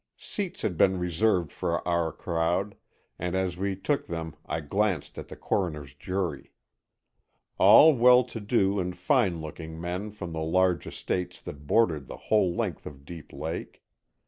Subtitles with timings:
[0.17, 2.73] Seats had been reserved for our crowd,
[3.19, 6.53] and as we took them I glanced at the coroner's jury.
[7.59, 12.17] All well to do and fine looking men from the large estates that bordered the
[12.17, 13.83] whole length of Deep Lake.